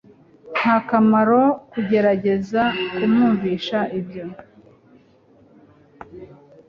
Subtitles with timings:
[0.57, 1.41] Nta kamaro
[1.71, 2.63] kugerageza
[2.95, 4.25] kumwumvisha ibyo